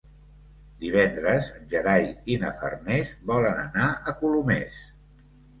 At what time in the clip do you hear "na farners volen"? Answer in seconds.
2.45-3.63